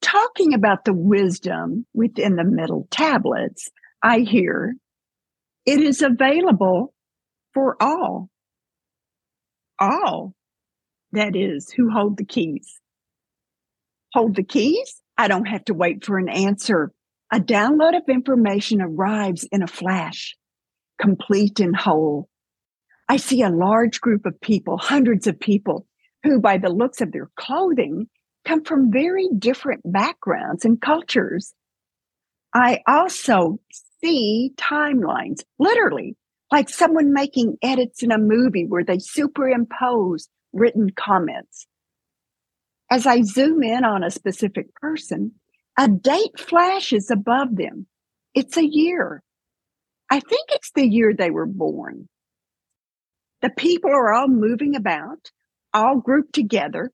Talking 0.02 0.52
about 0.52 0.84
the 0.84 0.92
wisdom 0.92 1.86
within 1.94 2.36
the 2.36 2.44
middle 2.44 2.86
tablets, 2.90 3.70
I 4.02 4.20
hear 4.20 4.74
it 5.64 5.80
is 5.80 6.02
available 6.02 6.92
for 7.54 7.76
all. 7.80 8.28
All, 9.78 10.34
that 11.12 11.34
is, 11.34 11.70
who 11.70 11.90
hold 11.90 12.18
the 12.18 12.24
keys. 12.24 12.80
Hold 14.12 14.36
the 14.36 14.44
keys? 14.44 15.00
I 15.16 15.28
don't 15.28 15.46
have 15.46 15.64
to 15.66 15.74
wait 15.74 16.04
for 16.04 16.18
an 16.18 16.28
answer 16.28 16.92
a 17.32 17.40
download 17.40 17.96
of 17.96 18.02
information 18.10 18.82
arrives 18.82 19.48
in 19.50 19.62
a 19.62 19.66
flash, 19.66 20.36
complete 21.00 21.60
and 21.60 21.74
whole. 21.74 22.28
I 23.08 23.16
see 23.16 23.40
a 23.40 23.48
large 23.48 24.02
group 24.02 24.26
of 24.26 24.38
people, 24.42 24.76
hundreds 24.76 25.26
of 25.26 25.40
people, 25.40 25.86
who, 26.24 26.40
by 26.40 26.58
the 26.58 26.68
looks 26.68 27.00
of 27.00 27.10
their 27.10 27.30
clothing, 27.36 28.06
come 28.44 28.64
from 28.64 28.92
very 28.92 29.28
different 29.38 29.80
backgrounds 29.84 30.64
and 30.64 30.80
cultures. 30.80 31.54
I 32.54 32.80
also 32.86 33.58
see 34.00 34.52
timelines, 34.56 35.42
literally, 35.58 36.16
like 36.50 36.68
someone 36.68 37.12
making 37.12 37.56
edits 37.62 38.02
in 38.02 38.12
a 38.12 38.18
movie 38.18 38.66
where 38.66 38.84
they 38.84 38.98
superimpose 38.98 40.28
written 40.52 40.90
comments. 40.90 41.66
As 42.90 43.06
I 43.06 43.22
zoom 43.22 43.62
in 43.62 43.84
on 43.84 44.04
a 44.04 44.10
specific 44.10 44.74
person, 44.74 45.32
a 45.78 45.88
date 45.88 46.38
flashes 46.38 47.10
above 47.10 47.56
them. 47.56 47.86
It's 48.34 48.58
a 48.58 48.66
year. 48.66 49.22
I 50.10 50.20
think 50.20 50.50
it's 50.50 50.72
the 50.74 50.86
year 50.86 51.14
they 51.14 51.30
were 51.30 51.46
born. 51.46 52.08
The 53.40 53.48
people 53.50 53.90
are 53.90 54.12
all 54.12 54.28
moving 54.28 54.76
about, 54.76 55.30
all 55.72 56.00
grouped 56.00 56.34
together, 56.34 56.92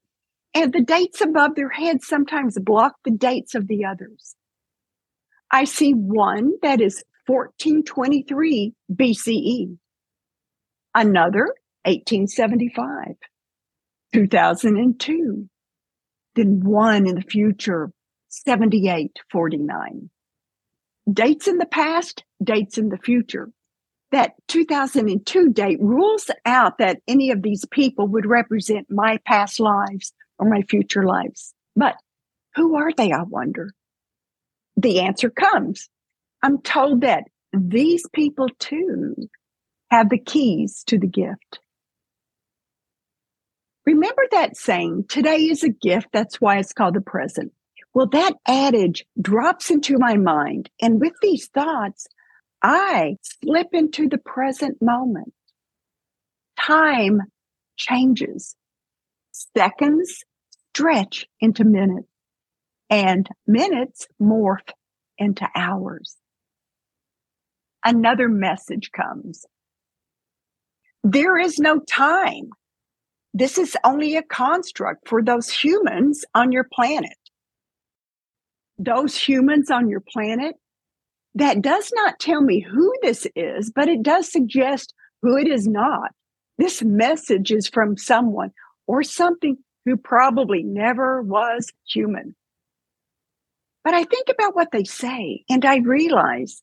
and 0.55 0.73
the 0.73 0.81
dates 0.81 1.21
above 1.21 1.55
their 1.55 1.69
heads 1.69 2.07
sometimes 2.07 2.59
block 2.59 2.95
the 3.05 3.11
dates 3.11 3.55
of 3.55 3.69
the 3.69 3.85
others. 3.85 4.35
I 5.51 5.65
see 5.65 5.93
one 5.93 6.53
that 6.63 6.81
is 6.81 7.03
1423 7.27 8.75
BCE, 8.93 9.79
another 10.95 11.55
1875, 11.85 13.17
2002, 14.13 15.49
then 16.35 16.61
one 16.65 17.07
in 17.07 17.15
the 17.15 17.23
future 17.23 17.91
7849. 18.29 20.11
Dates 21.13 21.49
in 21.49 21.59
the 21.59 21.67
past, 21.67 22.25
dates 22.43 22.77
in 22.77 22.91
the 22.91 22.99
future. 22.99 23.51
That 24.11 24.33
2002 24.49 25.51
date 25.51 25.79
rules 25.81 26.31
out 26.47 26.79
that 26.79 27.01
any 27.07 27.31
of 27.31 27.43
these 27.43 27.67
people 27.67 28.09
would 28.09 28.25
represent 28.25 28.91
my 28.91 29.19
past 29.27 29.61
lives 29.61 30.13
or 30.39 30.49
my 30.49 30.63
future 30.63 31.05
lives. 31.05 31.55
But 31.77 31.97
who 32.55 32.77
are 32.77 32.93
they, 32.97 33.13
I 33.13 33.23
wonder? 33.23 33.73
The 34.77 35.01
answer 35.01 35.31
comes. 35.31 35.89
I'm 36.43 36.59
told 36.63 37.01
that 37.03 37.25
these 37.53 38.07
people 38.13 38.49
too 38.59 39.17
have 39.91 40.11
the 40.11 40.19
keys 40.19 40.85
to 40.87 40.99
the 40.99 41.07
gift. 41.07 41.61
Remember 43.87 44.23
that 44.33 44.57
saying, 44.57 45.07
today 45.09 45.45
is 45.45 45.65
a 45.65 45.71
gift. 45.71 46.09
That's 46.13 46.41
why 46.41 46.59
it's 46.59 46.73
called 46.73 46.95
the 46.95 47.01
present. 47.01 47.53
Well, 47.95 48.07
that 48.09 48.35
adage 48.47 49.07
drops 49.21 49.71
into 49.71 49.99
my 49.99 50.17
mind. 50.17 50.69
And 50.81 51.01
with 51.01 51.15
these 51.23 51.49
thoughts, 51.49 52.07
I 52.63 53.17
slip 53.23 53.69
into 53.73 54.09
the 54.09 54.19
present 54.19 54.83
moment. 54.83 55.33
Time 56.61 57.23
changes. 57.77 58.55
Seconds 59.57 60.23
stretch 60.79 61.27
into 61.41 61.65
minutes 61.65 62.07
and 62.89 63.29
minutes 63.49 64.07
morph 64.23 64.71
into 65.19 65.45
hours. 65.57 66.15
Another 67.85 68.29
message 68.29 68.93
comes. 68.93 69.45
There 71.03 71.37
is 71.37 71.59
no 71.59 71.81
time. 71.81 72.51
This 73.35 73.59
is 73.59 73.77
only 73.83 74.15
a 74.15 74.23
construct 74.23 75.09
for 75.09 75.21
those 75.21 75.51
humans 75.51 76.25
on 76.37 76.53
your 76.53 76.67
planet 76.73 77.19
those 78.79 79.17
humans 79.17 79.73
on 79.73 79.89
your 79.89 80.03
planet, 80.09 80.55
that 81.35 81.61
does 81.61 81.91
not 81.95 82.21
tell 82.21 82.41
me 82.41 82.61
who 82.61 82.93
this 83.03 83.27
is, 83.35 83.73
but 83.75 83.89
it 83.89 84.05
does 84.05 84.31
suggest 84.31 84.95
who 85.21 85.37
it 85.37 85.49
is 85.49 85.67
not. 85.67 86.13
This 86.59 86.81
message 86.83 87.51
is 87.51 87.69
from 87.69 87.97
someone 87.97 88.53
or 88.87 89.03
something 89.03 89.59
who 89.89 89.97
probably 89.97 90.63
never 90.63 91.23
was 91.23 91.73
human. 91.89 92.35
But 93.85 93.95
I 93.95 94.05
think 94.05 94.29
about 94.29 94.55
what 94.55 94.69
they 94.71 94.85
say 94.85 95.45
and 95.49 95.65
I 95.65 95.79
realize 95.79 96.63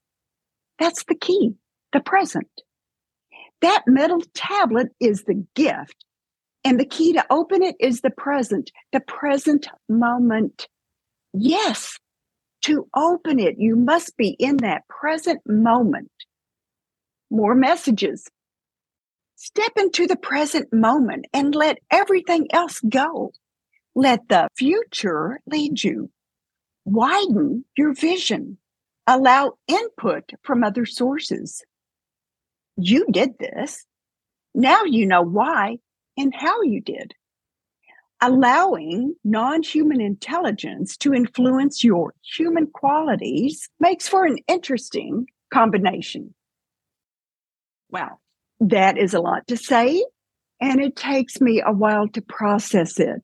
that's 0.78 1.04
the 1.06 1.16
key, 1.16 1.56
the 1.92 2.02
present. 2.02 2.50
That 3.62 3.84
metal 3.88 4.22
tablet 4.36 4.90
is 5.00 5.24
the 5.24 5.44
gift. 5.56 5.96
And 6.64 6.80
the 6.80 6.86
key 6.86 7.14
to 7.14 7.26
open 7.32 7.64
it 7.64 7.76
is 7.80 8.02
the 8.02 8.12
present, 8.12 8.72
the 8.92 9.00
present 9.00 9.68
moment. 9.90 10.68
Yes, 11.34 11.98
to 12.64 12.88
open 12.96 13.40
it, 13.40 13.56
you 13.58 13.76
must 13.76 14.18
be 14.18 14.30
in 14.30 14.58
that 14.58 14.88
present 14.88 15.42
moment. 15.48 16.12
More 17.30 17.56
messages. 17.56 18.28
Step 19.36 19.72
into 19.78 20.08
the 20.08 20.16
present 20.16 20.72
moment 20.74 21.26
and 21.34 21.54
let 21.54 21.78
everything 21.92 22.48
else 22.52 22.80
go. 22.88 23.32
Let 23.94 24.28
the 24.30 24.48
future 24.58 25.40
lead 25.46 25.84
you. 25.84 26.10
Widen 26.86 27.66
your 27.78 27.94
vision. 27.94 28.58
Allow 29.08 29.54
input 29.68 30.32
from 30.44 30.64
other 30.64 30.86
sources. 30.86 31.64
You 32.78 33.06
did 33.12 33.38
this. 33.40 33.86
Now 34.54 34.84
you 34.84 35.06
know 35.06 35.22
why 35.22 35.78
and 36.18 36.34
how 36.34 36.62
you 36.62 36.82
did 36.82 37.14
allowing 38.22 39.16
non 39.24 39.62
human 39.62 40.02
intelligence 40.02 40.98
to 40.98 41.14
influence 41.14 41.84
your 41.84 42.14
human 42.24 42.68
qualities 42.68 43.70
makes 43.80 44.08
for 44.08 44.26
an 44.26 44.38
interesting 44.48 45.28
combination. 45.54 46.34
Wow, 47.92 48.20
that 48.60 48.98
is 48.98 49.14
a 49.14 49.20
lot 49.20 49.48
to 49.48 49.58
say, 49.58 50.04
and 50.62 50.82
it 50.82 50.96
takes 50.96 51.42
me 51.42 51.62
a 51.66 51.74
while 51.74 52.08
to 52.10 52.22
process 52.22 53.00
it. 53.00 53.22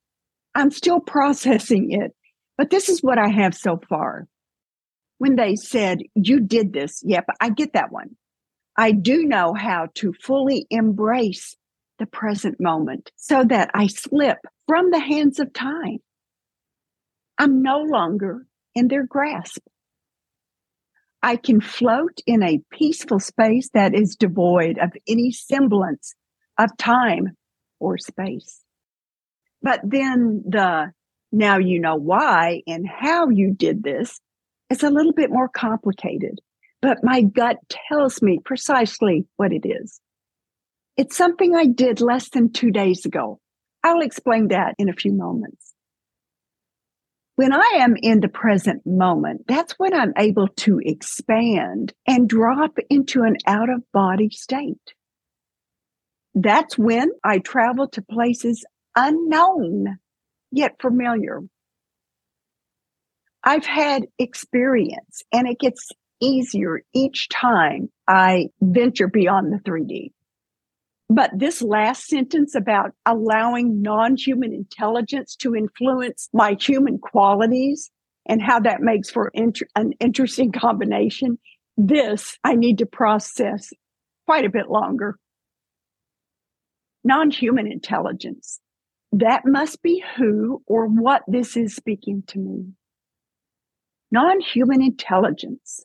I'm 0.56 0.72
still 0.72 1.00
processing 1.00 1.92
it, 1.92 2.14
but 2.58 2.70
this 2.70 2.90
is 2.90 3.02
what 3.02 3.18
I 3.18 3.30
have 3.30 3.56
so 3.56 3.80
far. 3.90 4.28
When 5.18 5.36
they 5.36 5.56
said, 5.56 6.00
You 6.16 6.40
did 6.40 6.74
this, 6.74 7.02
yep, 7.06 7.26
I 7.40 7.50
get 7.50 7.74
that 7.74 7.92
one. 7.92 8.16
I 8.78 8.92
do 8.92 9.24
know 9.24 9.54
how 9.54 9.88
to 9.96 10.14
fully 10.14 10.66
embrace 10.70 11.56
the 12.00 12.06
present 12.06 12.60
moment 12.60 13.12
so 13.16 13.44
that 13.44 13.70
I 13.74 13.88
slip 13.88 14.40
from 14.68 14.90
the 14.92 15.00
hands 15.00 15.40
of 15.40 15.54
time. 15.54 16.00
I'm 17.38 17.62
no 17.62 17.82
longer 17.82 18.46
in 18.74 18.88
their 18.88 19.06
grasp. 19.06 19.60
I 21.24 21.36
can 21.36 21.62
float 21.62 22.20
in 22.26 22.42
a 22.42 22.62
peaceful 22.72 23.20
space 23.20 23.70
that 23.74 23.94
is 23.94 24.16
devoid 24.16 24.80
of 24.80 24.92
any 25.08 25.32
semblance 25.32 26.16
of 26.58 26.76
time 26.78 27.36
or 27.80 27.98
space. 27.98 28.62
But 29.62 29.82
then 29.84 30.44
the 30.48 30.92
now 31.32 31.58
you 31.58 31.80
know 31.80 31.96
why 31.96 32.62
and 32.68 32.88
how 32.88 33.30
you 33.30 33.54
did 33.54 33.84
this 33.84 34.20
is 34.70 34.84
a 34.84 34.90
little 34.90 35.14
bit 35.14 35.30
more 35.30 35.48
complicated, 35.48 36.40
but 36.82 37.04
my 37.04 37.22
gut 37.22 37.58
tells 37.70 38.22
me 38.22 38.40
precisely 38.44 39.26
what 39.38 39.54
it 39.54 39.66
is. 39.66 40.02
It's 40.98 41.16
something 41.16 41.56
I 41.56 41.66
did 41.66 42.02
less 42.02 42.30
than 42.30 42.52
two 42.52 42.72
days 42.72 43.06
ago. 43.06 43.40
I'll 43.84 44.02
explain 44.02 44.50
that 44.50 44.76
in 44.78 44.90
a 44.90 44.94
few 44.94 45.14
moments. 45.14 45.71
When 47.36 47.54
I 47.54 47.78
am 47.80 47.96
in 48.02 48.20
the 48.20 48.28
present 48.28 48.86
moment, 48.86 49.46
that's 49.48 49.74
when 49.74 49.94
I'm 49.94 50.14
able 50.18 50.48
to 50.48 50.80
expand 50.84 51.94
and 52.06 52.28
drop 52.28 52.78
into 52.90 53.24
an 53.24 53.38
out 53.48 53.70
of 53.70 53.84
body 53.92 54.30
state. 54.30 54.94
That's 56.36 56.78
when 56.78 57.10
I 57.24 57.40
travel 57.40 57.88
to 57.90 58.02
places 58.02 58.66
unknown 58.96 59.98
yet 60.52 60.76
familiar. 60.82 61.42
I've 63.44 63.66
had 63.66 64.06
experience 64.20 65.24
and 65.32 65.48
it 65.48 65.60
gets 65.60 65.90
easier 66.20 66.82
each 66.94 67.28
time 67.30 67.90
I 68.08 68.50
venture 68.62 69.08
beyond 69.08 69.52
the 69.52 69.58
3D. 69.58 70.12
But 71.14 71.32
this 71.38 71.62
last 71.62 72.06
sentence 72.08 72.56
about 72.56 72.94
allowing 73.06 73.82
non 73.82 74.16
human 74.16 74.54
intelligence 74.54 75.36
to 75.38 75.54
influence 75.54 76.30
my 76.32 76.56
human 76.58 77.00
qualities 77.00 77.92
and 78.26 78.42
how 78.42 78.62
that 78.62 78.80
makes 78.80 79.10
for 79.10 79.30
inter- 79.34 79.68
an 79.76 79.92
interesting 80.00 80.54
combination, 80.54 81.38
this 81.76 82.38
I 82.46 82.56
need 82.56 82.78
to 82.78 82.86
process 82.86 83.74
quite 84.26 84.46
a 84.46 84.50
bit 84.50 84.70
longer. 84.70 85.18
Non 87.04 87.30
human 87.30 87.70
intelligence. 87.70 88.62
That 89.12 89.46
must 89.46 89.82
be 89.82 90.02
who 90.16 90.64
or 90.66 90.86
what 90.86 91.24
this 91.28 91.58
is 91.58 91.76
speaking 91.76 92.24
to 92.28 92.40
me. 92.40 92.68
Non 94.12 94.40
human 94.40 94.82
intelligence. 94.82 95.84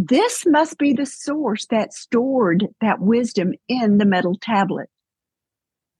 This 0.00 0.46
must 0.46 0.78
be 0.78 0.92
the 0.92 1.06
source 1.06 1.66
that 1.70 1.92
stored 1.92 2.68
that 2.80 3.00
wisdom 3.00 3.54
in 3.66 3.98
the 3.98 4.04
metal 4.04 4.36
tablet. 4.40 4.88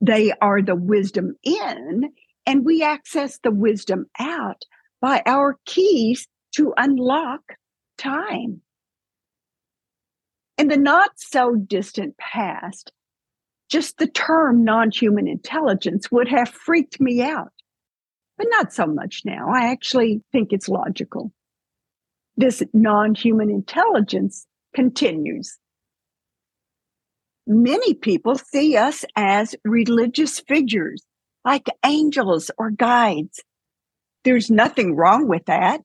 They 0.00 0.31
are 0.40 0.62
the 0.62 0.76
wisdom 0.76 1.35
in, 1.43 2.12
and 2.47 2.64
we 2.64 2.85
access 2.85 3.40
the 3.43 3.50
wisdom 3.50 4.07
out 4.21 4.62
by 5.00 5.21
our 5.26 5.57
keys 5.64 6.28
to 6.55 6.73
unlock 6.76 7.40
time. 7.97 8.62
In 10.59 10.69
the 10.69 10.76
not 10.76 11.11
so 11.17 11.57
distant 11.57 12.17
past, 12.19 12.93
just 13.69 13.99
the 13.99 14.07
term 14.07 14.62
non 14.62 14.93
human 14.93 15.26
intelligence 15.26 16.09
would 16.12 16.28
have 16.28 16.49
freaked 16.49 17.00
me 17.00 17.21
out, 17.21 17.52
but 18.37 18.47
not 18.49 18.73
so 18.73 18.87
much 18.87 19.23
now. 19.25 19.49
I 19.52 19.73
actually 19.73 20.23
think 20.31 20.52
it's 20.52 20.69
logical 20.69 21.33
this 22.38 22.62
non 22.73 23.14
human 23.14 23.50
intelligence 23.50 24.47
continues. 24.75 25.59
Many 27.47 27.95
people 27.95 28.38
see 28.38 28.76
us 28.76 29.04
as 29.16 29.57
religious 29.64 30.38
figures, 30.40 31.04
like 31.45 31.68
angels 31.85 32.50
or 32.57 32.71
guides. 32.71 33.42
There's 34.25 34.50
nothing 34.50 34.95
wrong 34.95 35.28
with 35.28 35.47
that. 35.47 35.80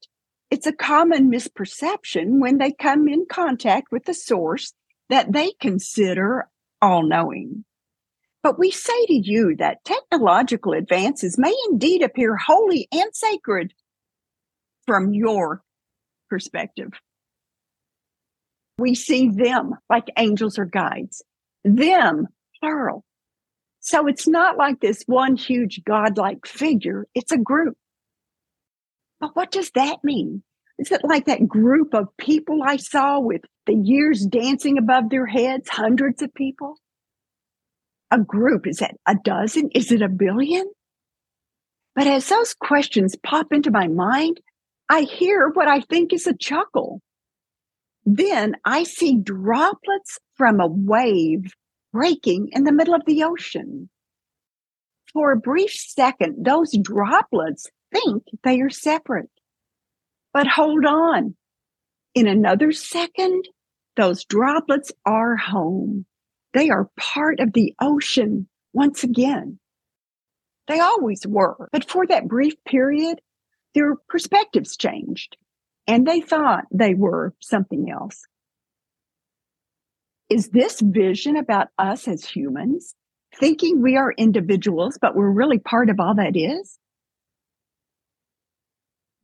It's 0.51 0.67
a 0.67 0.73
common 0.73 1.31
misperception 1.31 2.39
when 2.39 2.59
they 2.59 2.71
come 2.71 3.07
in 3.07 3.25
contact 3.27 3.87
with 3.91 4.05
the 4.05 4.13
source 4.13 4.73
that 5.09 5.31
they 5.31 5.53
consider 5.59 6.47
all 6.81 7.01
knowing. 7.01 7.65
But 8.43 8.59
we 8.59 8.69
say 8.69 9.05
to 9.07 9.13
you 9.13 9.55
that 9.55 9.83
technological 9.85 10.73
advances 10.73 11.39
may 11.39 11.55
indeed 11.71 12.03
appear 12.03 12.35
holy 12.35 12.87
and 12.91 13.09
sacred 13.15 13.73
from 14.85 15.13
your 15.13 15.63
perspective. 16.33 16.89
We 18.79 18.95
see 18.95 19.29
them 19.29 19.75
like 19.87 20.07
angels 20.17 20.57
or 20.57 20.65
guides, 20.65 21.21
them, 21.63 22.25
plural. 22.59 23.05
So 23.81 24.07
it's 24.07 24.27
not 24.27 24.57
like 24.57 24.79
this 24.79 25.03
one 25.05 25.35
huge 25.35 25.83
godlike 25.83 26.47
figure, 26.47 27.05
it's 27.13 27.31
a 27.31 27.37
group. 27.37 27.77
But 29.19 29.35
what 29.35 29.51
does 29.51 29.69
that 29.75 30.03
mean? 30.03 30.41
Is 30.79 30.91
it 30.91 31.01
like 31.03 31.25
that 31.25 31.47
group 31.47 31.93
of 31.93 32.07
people 32.17 32.63
I 32.63 32.77
saw 32.77 33.19
with 33.19 33.41
the 33.67 33.75
years 33.75 34.25
dancing 34.25 34.79
above 34.79 35.11
their 35.11 35.27
heads, 35.27 35.69
hundreds 35.69 36.23
of 36.23 36.33
people? 36.33 36.77
A 38.09 38.17
group, 38.17 38.65
is 38.65 38.77
that 38.77 38.95
a 39.07 39.13
dozen? 39.23 39.69
Is 39.75 39.91
it 39.91 40.01
a 40.01 40.09
billion? 40.09 40.67
But 41.93 42.07
as 42.07 42.27
those 42.27 42.55
questions 42.55 43.15
pop 43.21 43.53
into 43.53 43.69
my 43.69 43.87
mind, 43.87 44.39
I 44.89 45.01
hear 45.01 45.49
what 45.49 45.67
I 45.67 45.81
think 45.81 46.13
is 46.13 46.27
a 46.27 46.35
chuckle. 46.35 47.01
Then 48.05 48.55
I 48.65 48.83
see 48.83 49.17
droplets 49.17 50.19
from 50.35 50.59
a 50.59 50.67
wave 50.67 51.53
breaking 51.93 52.49
in 52.51 52.63
the 52.63 52.73
middle 52.73 52.93
of 52.93 53.05
the 53.05 53.23
ocean. 53.23 53.89
For 55.13 55.31
a 55.31 55.39
brief 55.39 55.71
second, 55.71 56.43
those 56.43 56.75
droplets 56.81 57.67
think 57.93 58.23
they 58.43 58.59
are 58.61 58.69
separate. 58.69 59.29
But 60.33 60.47
hold 60.47 60.85
on. 60.85 61.35
In 62.15 62.27
another 62.27 62.71
second, 62.71 63.47
those 63.95 64.25
droplets 64.25 64.91
are 65.05 65.35
home. 65.35 66.05
They 66.53 66.69
are 66.69 66.89
part 66.97 67.39
of 67.39 67.53
the 67.53 67.73
ocean 67.79 68.47
once 68.73 69.03
again. 69.03 69.59
They 70.67 70.79
always 70.79 71.25
were, 71.27 71.69
but 71.71 71.89
for 71.89 72.07
that 72.07 72.27
brief 72.27 72.53
period, 72.65 73.19
their 73.73 73.95
perspectives 74.09 74.77
changed 74.77 75.37
and 75.87 76.07
they 76.07 76.21
thought 76.21 76.65
they 76.71 76.93
were 76.93 77.33
something 77.39 77.89
else. 77.89 78.25
Is 80.29 80.49
this 80.49 80.79
vision 80.79 81.35
about 81.35 81.67
us 81.77 82.07
as 82.07 82.25
humans, 82.25 82.95
thinking 83.35 83.81
we 83.81 83.97
are 83.97 84.13
individuals, 84.13 84.97
but 85.01 85.15
we're 85.15 85.29
really 85.29 85.59
part 85.59 85.89
of 85.89 85.99
all 85.99 86.15
that 86.15 86.35
is? 86.35 86.79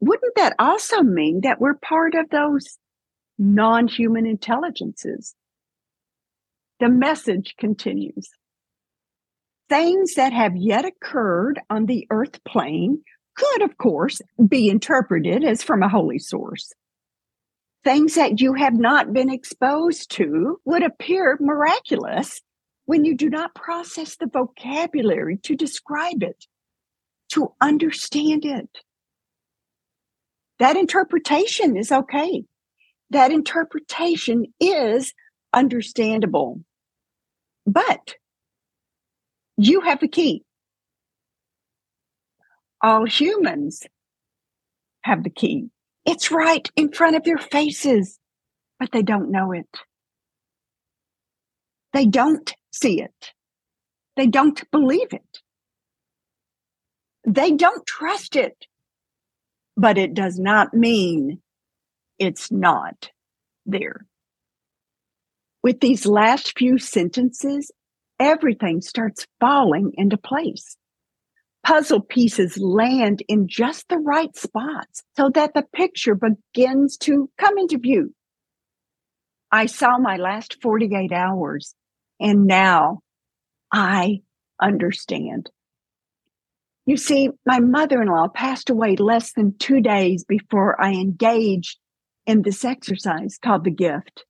Wouldn't 0.01 0.35
that 0.35 0.55
also 0.59 1.01
mean 1.01 1.41
that 1.41 1.59
we're 1.59 1.75
part 1.75 2.15
of 2.15 2.29
those 2.29 2.77
non 3.37 3.87
human 3.87 4.25
intelligences? 4.25 5.35
The 6.79 6.89
message 6.89 7.55
continues. 7.57 8.29
Things 9.67 10.15
that 10.15 10.33
have 10.33 10.55
yet 10.55 10.85
occurred 10.85 11.59
on 11.69 11.85
the 11.85 12.07
earth 12.09 12.43
plane 12.43 13.03
could, 13.39 13.61
of 13.61 13.77
course, 13.77 14.21
be 14.47 14.69
interpreted 14.69 15.43
as 15.43 15.63
from 15.63 15.81
a 15.81 15.89
holy 15.89 16.19
source. 16.19 16.73
Things 17.83 18.15
that 18.15 18.41
you 18.41 18.53
have 18.53 18.73
not 18.73 19.13
been 19.13 19.29
exposed 19.29 20.11
to 20.11 20.59
would 20.65 20.83
appear 20.83 21.37
miraculous 21.39 22.41
when 22.85 23.05
you 23.05 23.15
do 23.15 23.29
not 23.29 23.55
process 23.55 24.17
the 24.17 24.27
vocabulary 24.27 25.37
to 25.43 25.55
describe 25.55 26.21
it, 26.21 26.45
to 27.29 27.53
understand 27.61 28.43
it. 28.43 28.69
That 30.59 30.75
interpretation 30.75 31.77
is 31.77 31.91
okay. 31.91 32.43
That 33.11 33.31
interpretation 33.31 34.47
is 34.59 35.13
understandable. 35.53 36.59
But 37.65 38.15
you 39.55 39.81
have 39.81 40.01
the 40.01 40.07
key 40.09 40.43
all 42.81 43.05
humans 43.05 43.83
have 45.03 45.23
the 45.23 45.29
key. 45.29 45.69
It's 46.05 46.31
right 46.31 46.69
in 46.75 46.91
front 46.91 47.15
of 47.15 47.23
their 47.23 47.37
faces, 47.37 48.19
but 48.79 48.91
they 48.91 49.03
don't 49.03 49.31
know 49.31 49.51
it. 49.51 49.67
They 51.93 52.05
don't 52.05 52.53
see 52.71 53.01
it. 53.01 53.33
They 54.15 54.27
don't 54.27 54.69
believe 54.71 55.13
it. 55.13 55.39
They 57.25 57.51
don't 57.51 57.85
trust 57.85 58.35
it. 58.35 58.65
But 59.75 59.97
it 59.97 60.13
does 60.13 60.37
not 60.37 60.73
mean 60.73 61.41
it's 62.17 62.51
not 62.51 63.09
there. 63.65 64.05
With 65.63 65.79
these 65.79 66.05
last 66.05 66.57
few 66.57 66.77
sentences, 66.77 67.71
everything 68.19 68.81
starts 68.81 69.25
falling 69.39 69.93
into 69.95 70.17
place 70.17 70.77
puzzle 71.63 72.01
pieces 72.01 72.57
land 72.57 73.23
in 73.27 73.47
just 73.47 73.87
the 73.89 73.97
right 73.97 74.35
spots 74.35 75.03
so 75.15 75.29
that 75.29 75.53
the 75.53 75.63
picture 75.73 76.15
begins 76.15 76.97
to 76.97 77.29
come 77.37 77.57
into 77.57 77.77
view. 77.77 78.13
I 79.51 79.65
saw 79.65 79.97
my 79.97 80.17
last 80.17 80.61
48 80.61 81.11
hours 81.11 81.73
and 82.19 82.45
now 82.45 82.99
I 83.71 84.21
understand. 84.61 85.49
You 86.85 86.97
see, 86.97 87.29
my 87.45 87.59
mother 87.59 88.01
in 88.01 88.07
law 88.07 88.27
passed 88.27 88.69
away 88.69 88.95
less 88.95 89.33
than 89.33 89.57
two 89.57 89.81
days 89.81 90.23
before 90.23 90.79
I 90.81 90.93
engaged 90.93 91.77
in 92.25 92.41
this 92.41 92.65
exercise 92.65 93.37
called 93.41 93.63
the 93.63 93.71
gift. 93.71 94.25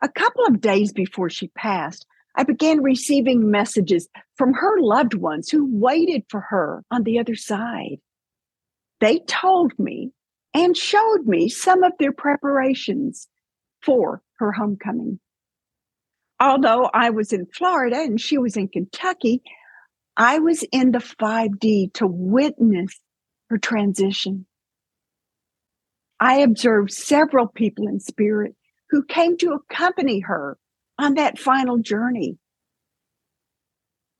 A 0.00 0.08
couple 0.08 0.44
of 0.46 0.60
days 0.60 0.92
before 0.92 1.30
she 1.30 1.48
passed, 1.48 2.06
I 2.36 2.42
began 2.42 2.82
receiving 2.82 3.50
messages 3.50 4.08
from 4.36 4.54
her 4.54 4.80
loved 4.80 5.14
ones 5.14 5.48
who 5.48 5.68
waited 5.70 6.24
for 6.28 6.40
her 6.40 6.84
on 6.90 7.04
the 7.04 7.18
other 7.18 7.36
side. 7.36 7.98
They 9.00 9.20
told 9.20 9.78
me 9.78 10.10
and 10.52 10.76
showed 10.76 11.26
me 11.26 11.48
some 11.48 11.82
of 11.82 11.92
their 11.98 12.12
preparations 12.12 13.28
for 13.82 14.22
her 14.38 14.52
homecoming. 14.52 15.20
Although 16.40 16.90
I 16.92 17.10
was 17.10 17.32
in 17.32 17.46
Florida 17.46 17.96
and 17.96 18.20
she 18.20 18.38
was 18.38 18.56
in 18.56 18.68
Kentucky, 18.68 19.42
I 20.16 20.38
was 20.38 20.64
in 20.72 20.92
the 20.92 20.98
5D 20.98 21.92
to 21.94 22.06
witness 22.06 23.00
her 23.50 23.58
transition. 23.58 24.46
I 26.20 26.38
observed 26.38 26.92
several 26.92 27.46
people 27.46 27.86
in 27.86 28.00
spirit 28.00 28.54
who 28.90 29.04
came 29.04 29.36
to 29.38 29.52
accompany 29.52 30.20
her 30.20 30.56
on 30.98 31.14
that 31.14 31.38
final 31.38 31.78
journey. 31.78 32.38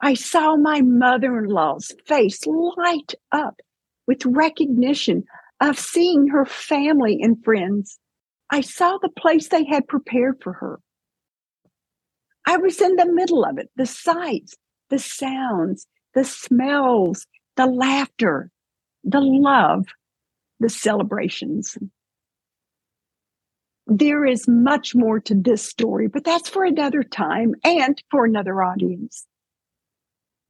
I 0.01 0.15
saw 0.15 0.57
my 0.57 0.81
mother 0.83 1.39
in 1.39 1.47
law's 1.47 1.93
face 2.07 2.47
light 2.47 3.15
up 3.33 3.61
with 4.07 4.27
recognition 4.27 5.25
of 5.61 5.79
seeing 5.79 6.29
her 6.29 6.45
family 6.45 7.21
and 7.23 7.43
friends. 7.43 7.99
I 8.51 8.61
saw 8.61 8.99
the 8.99 9.09
place 9.09 9.49
they 9.49 9.65
had 9.65 9.89
prepared 9.89 10.43
for 10.43 10.53
her. 10.55 10.81
I 12.47 12.59
was 12.59 12.81
in 12.81 12.97
the 12.97 13.11
middle 13.11 13.45
of 13.45 13.59
it 13.59 13.71
the 13.77 13.87
sights, 13.87 14.55
the 14.91 14.99
sounds, 14.99 15.87
the 16.15 16.25
smells, 16.25 17.27
the 17.57 17.67
laughter, 17.67 18.51
the 19.03 19.21
love, 19.21 19.87
the 20.61 20.69
celebrations. 20.69 21.79
There 23.87 24.25
is 24.25 24.49
much 24.49 24.94
more 24.94 25.20
to 25.20 25.35
this 25.35 25.62
story, 25.62 26.09
but 26.09 26.25
that's 26.25 26.49
for 26.49 26.64
another 26.64 27.03
time 27.03 27.55
and 27.64 28.03
for 28.11 28.25
another 28.25 28.62
audience. 28.62 29.27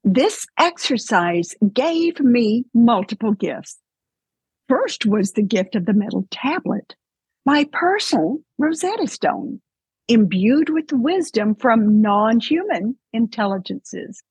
This 0.04 0.46
exercise 0.58 1.54
gave 1.72 2.20
me 2.20 2.66
multiple 2.74 3.32
gifts. 3.32 3.78
First 4.68 5.06
was 5.06 5.32
the 5.32 5.42
gift 5.42 5.74
of 5.74 5.86
the 5.86 5.92
metal 5.92 6.26
tablet, 6.30 6.94
my 7.44 7.66
personal 7.72 8.38
Rosetta 8.58 9.06
Stone, 9.06 9.60
imbued 10.08 10.70
with 10.70 10.92
wisdom 10.92 11.54
from 11.54 12.00
non 12.00 12.38
human 12.38 12.96
intelligences. 13.12 14.22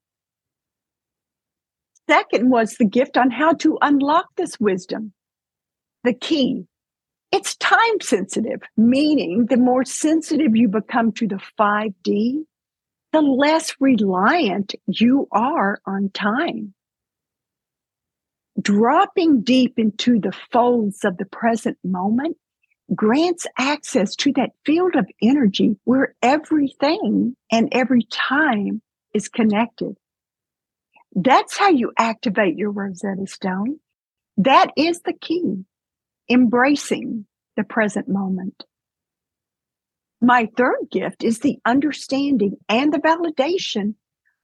Second 2.09 2.49
was 2.49 2.75
the 2.75 2.85
gift 2.85 3.17
on 3.17 3.31
how 3.31 3.53
to 3.53 3.77
unlock 3.81 4.27
this 4.37 4.59
wisdom. 4.59 5.13
The 6.03 6.13
key. 6.13 6.67
It's 7.33 7.55
time 7.55 7.99
sensitive, 7.99 8.61
meaning 8.77 9.47
the 9.47 9.57
more 9.57 9.83
sensitive 9.83 10.55
you 10.55 10.67
become 10.67 11.11
to 11.13 11.27
the 11.27 11.41
5D, 11.59 12.43
the 13.11 13.21
less 13.23 13.73
reliant 13.79 14.75
you 14.85 15.27
are 15.31 15.79
on 15.83 16.11
time. 16.13 16.75
Dropping 18.61 19.41
deep 19.41 19.79
into 19.79 20.19
the 20.19 20.31
folds 20.51 21.03
of 21.03 21.17
the 21.17 21.25
present 21.25 21.79
moment 21.83 22.37
grants 22.93 23.47
access 23.57 24.15
to 24.17 24.31
that 24.33 24.51
field 24.63 24.95
of 24.95 25.07
energy 25.19 25.75
where 25.85 26.13
everything 26.21 27.35
and 27.51 27.67
every 27.71 28.03
time 28.11 28.79
is 29.15 29.27
connected. 29.27 29.97
That's 31.15 31.57
how 31.57 31.69
you 31.69 31.93
activate 31.97 32.59
your 32.59 32.69
Rosetta 32.69 33.25
Stone. 33.25 33.79
That 34.37 34.67
is 34.77 35.01
the 35.01 35.13
key. 35.13 35.65
Embracing 36.29 37.25
the 37.57 37.63
present 37.63 38.07
moment. 38.07 38.63
My 40.21 40.49
third 40.55 40.87
gift 40.89 41.23
is 41.23 41.39
the 41.39 41.57
understanding 41.65 42.55
and 42.69 42.93
the 42.93 42.99
validation 42.99 43.95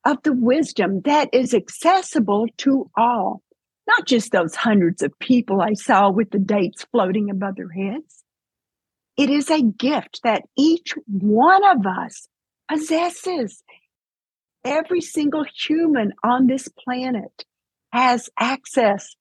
of 0.05 0.21
the 0.23 0.33
wisdom 0.33 1.01
that 1.05 1.29
is 1.33 1.53
accessible 1.53 2.47
to 2.57 2.89
all, 2.97 3.41
not 3.87 4.05
just 4.05 4.31
those 4.31 4.55
hundreds 4.55 5.01
of 5.01 5.17
people 5.19 5.61
I 5.61 5.73
saw 5.73 6.09
with 6.09 6.31
the 6.31 6.39
dates 6.39 6.85
floating 6.91 7.29
above 7.29 7.55
their 7.55 7.69
heads. 7.69 8.23
It 9.17 9.29
is 9.29 9.49
a 9.49 9.61
gift 9.61 10.21
that 10.23 10.43
each 10.57 10.93
one 11.07 11.63
of 11.65 11.85
us 11.85 12.27
possesses 12.69 13.63
every 14.63 15.01
single 15.01 15.45
human 15.65 16.13
on 16.23 16.47
this 16.47 16.67
planet 16.67 17.45
has 17.91 18.29
access 18.37 19.15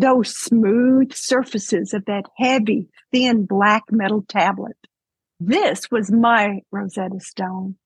those 0.00 0.34
smooth 0.34 1.12
surfaces 1.12 1.94
of 1.94 2.04
that 2.06 2.24
heavy, 2.36 2.88
thin 3.12 3.44
black 3.44 3.84
metal 3.90 4.24
tablet. 4.28 4.76
This 5.38 5.90
was 5.90 6.10
my 6.10 6.60
Rosetta 6.70 7.20
Stone, 7.20 7.76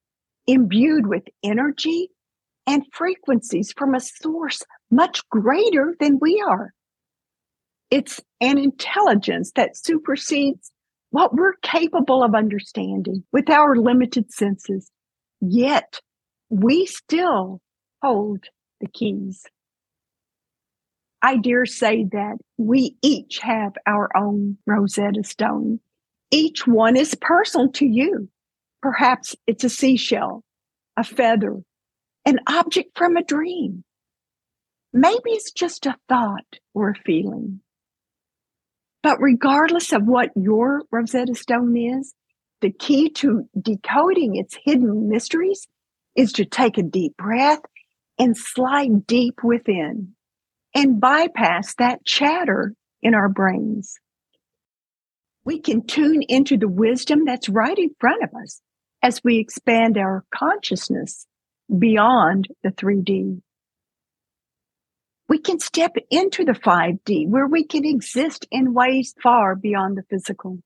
imbued 0.47 1.07
with 1.07 1.25
energy 1.43 2.09
and 2.67 2.83
frequencies 2.93 3.73
from 3.77 3.95
a 3.95 4.01
source 4.01 4.63
much 4.91 5.29
greater 5.29 5.95
than 6.01 6.19
we 6.21 6.43
are. 6.47 6.73
It's 7.91 8.21
an 8.41 8.59
intelligence 8.59 9.53
that 9.57 9.77
supersedes 9.77 10.73
what 11.11 11.35
we're 11.35 11.55
capable 11.63 12.25
of 12.25 12.35
understanding 12.35 13.25
with 13.33 13.49
our 13.51 13.77
limited 13.77 14.33
senses. 14.33 14.91
Yet 15.41 16.01
we 16.49 16.87
still 16.87 17.61
hold 18.03 18.47
the 18.81 18.89
keys. 18.89 19.45
I 21.25 21.39
dare 21.39 21.65
say 21.65 22.05
that 22.13 22.37
we 22.59 22.99
each 23.01 23.39
have 23.39 23.73
our 23.87 24.15
own 24.15 24.59
Rosetta 24.67 25.25
Stone. 25.25 25.81
Each 26.31 26.67
one 26.67 26.99
is 26.99 27.15
personal 27.15 27.73
to 27.73 27.87
you. 27.87 28.29
Perhaps 28.83 29.35
it's 29.47 29.65
a 29.65 29.71
seashell, 29.71 30.45
a 30.99 31.03
feather, 31.03 31.63
an 32.27 32.41
object 32.47 32.99
from 32.99 33.17
a 33.17 33.25
dream. 33.25 33.85
Maybe 34.93 35.31
it's 35.31 35.51
just 35.51 35.87
a 35.87 35.97
thought 36.11 36.59
or 36.75 36.91
a 36.91 37.03
feeling. 37.07 37.61
But 39.03 39.19
regardless 39.19 39.95
of 39.95 40.05
what 40.05 40.29
your 40.37 40.83
Rosetta 40.91 41.35
Stone 41.35 41.75
is, 41.75 42.13
the 42.61 42.71
key 42.71 43.09
to 43.13 43.49
decoding 43.59 44.37
its 44.37 44.59
hidden 44.63 45.09
mysteries 45.09 45.69
is 46.15 46.33
to 46.33 46.45
take 46.45 46.77
a 46.77 46.83
deep 46.83 47.17
breath 47.17 47.63
and 48.19 48.37
slide 48.37 49.07
deep 49.07 49.43
within 49.43 50.14
and 50.75 51.01
bypass 51.01 51.75
that 51.77 52.05
chatter 52.05 52.75
in 53.03 53.15
our 53.15 53.29
brains. 53.29 53.99
We 55.45 55.61
can 55.61 55.87
tune 55.87 56.23
into 56.23 56.57
the 56.57 56.69
wisdom 56.69 57.25
that's 57.25 57.49
right 57.49 57.79
in 57.79 57.95
front 58.01 58.25
of 58.25 58.31
us 58.43 58.61
as 59.03 59.23
we 59.23 59.39
expand 59.39 59.99
our 59.99 60.25
consciousness 60.35 61.27
beyond 61.79 62.49
the 62.63 62.71
3D. 62.71 63.41
We 65.29 65.39
can 65.39 65.61
step 65.61 65.97
into 66.11 66.45
the 66.45 66.53
5D 66.53 67.29
where 67.29 67.47
we 67.47 67.65
can 67.65 67.85
exist 67.85 68.47
in 68.51 68.75
ways 68.75 69.15
far 69.23 69.55
beyond 69.55 69.97
the 69.97 70.03
physical. 70.09 70.59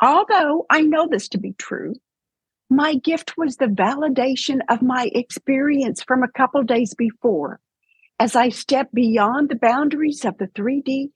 Although 0.00 0.66
I 0.70 0.82
know 0.82 1.08
this 1.10 1.28
to 1.30 1.38
be 1.38 1.52
true, 1.52 1.94
my 2.70 2.94
gift 2.94 3.36
was 3.36 3.56
the 3.56 3.66
validation 3.66 4.60
of 4.68 4.82
my 4.82 5.10
experience 5.14 6.02
from 6.02 6.22
a 6.22 6.28
couple 6.28 6.62
days 6.62 6.94
before 6.94 7.60
as 8.18 8.34
I 8.34 8.48
stepped 8.48 8.94
beyond 8.94 9.48
the 9.48 9.56
boundaries 9.56 10.24
of 10.24 10.38
the 10.38 10.48
3D 10.48 11.10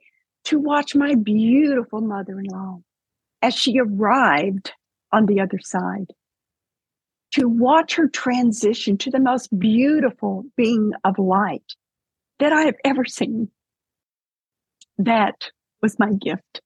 to 0.45 0.59
watch 0.59 0.95
my 0.95 1.15
beautiful 1.15 2.01
mother 2.01 2.39
in 2.39 2.47
law 2.47 2.81
as 3.41 3.55
she 3.55 3.79
arrived 3.79 4.73
on 5.11 5.27
the 5.27 5.41
other 5.41 5.59
side. 5.61 6.13
To 7.33 7.49
watch 7.49 7.95
her 7.95 8.09
transition 8.09 8.99
to 8.99 9.11
the 9.11 9.21
most 9.21 9.59
beautiful 9.59 10.45
being 10.57 10.93
of 11.03 11.19
light 11.19 11.75
that 12.39 12.53
I 12.53 12.63
have 12.63 12.77
ever 12.85 13.05
seen. 13.05 13.49
That 14.99 15.51
was 15.81 15.99
my 15.99 16.13
gift. 16.13 16.61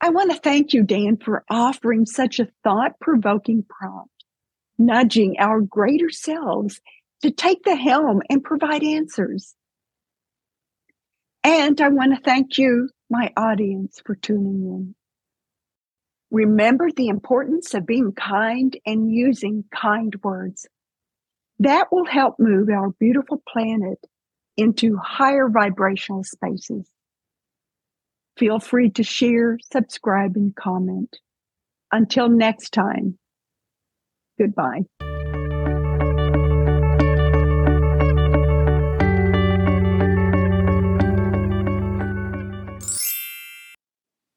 I 0.00 0.10
want 0.10 0.30
to 0.30 0.38
thank 0.38 0.72
you, 0.72 0.82
Dan, 0.82 1.16
for 1.16 1.44
offering 1.50 2.06
such 2.06 2.38
a 2.38 2.48
thought 2.62 3.00
provoking 3.00 3.64
prompt, 3.68 4.24
nudging 4.78 5.36
our 5.38 5.60
greater 5.60 6.10
selves 6.10 6.80
to 7.24 7.30
take 7.30 7.62
the 7.62 7.74
helm 7.74 8.20
and 8.28 8.44
provide 8.44 8.82
answers. 8.82 9.54
And 11.42 11.80
I 11.80 11.88
want 11.88 12.14
to 12.14 12.20
thank 12.20 12.58
you, 12.58 12.90
my 13.08 13.32
audience, 13.34 14.02
for 14.04 14.14
tuning 14.14 14.66
in. 14.66 14.94
Remember 16.30 16.90
the 16.90 17.08
importance 17.08 17.72
of 17.72 17.86
being 17.86 18.12
kind 18.12 18.76
and 18.84 19.10
using 19.10 19.64
kind 19.74 20.14
words. 20.22 20.66
That 21.60 21.90
will 21.90 22.04
help 22.04 22.34
move 22.38 22.68
our 22.68 22.90
beautiful 23.00 23.42
planet 23.48 24.00
into 24.58 24.98
higher 24.98 25.48
vibrational 25.48 26.24
spaces. 26.24 26.86
Feel 28.36 28.58
free 28.58 28.90
to 28.90 29.02
share, 29.02 29.58
subscribe, 29.72 30.36
and 30.36 30.54
comment. 30.54 31.16
Until 31.90 32.28
next 32.28 32.74
time, 32.74 33.18
goodbye. 34.38 34.82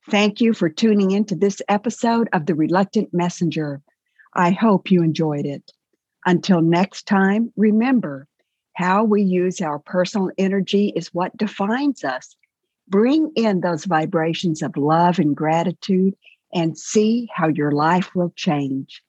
Thank 0.10 0.39
you 0.39 0.54
for 0.54 0.70
tuning 0.70 1.12
into 1.12 1.36
this 1.36 1.62
episode 1.67 2.30
of 2.32 2.46
The 2.46 2.56
Reluctant 2.56 3.13
Messenger. 3.13 3.82
I 4.36 4.52
hope 4.52 4.89
you 4.89 5.04
enjoyed 5.04 5.46
it. 5.46 5.74
Until 6.26 6.62
next 6.62 7.08
time, 7.08 7.52
remember 7.58 8.26
how 8.76 9.04
we 9.04 9.22
use 9.22 9.60
our 9.60 9.80
personal 9.80 10.32
energy 10.38 10.93
is 10.96 11.13
what 11.13 11.36
defines 11.36 12.06
us. 12.06 12.38
Bring 12.88 13.34
in 13.36 13.60
those 13.60 13.84
vibrations 13.84 14.62
of 14.62 14.78
love 14.78 15.20
and 15.20 15.36
gratitude 15.36 16.15
and 16.54 16.78
see 16.78 17.28
how 17.36 17.50
your 17.50 17.74
life 17.74 18.15
will 18.15 18.32
change. 18.38 19.04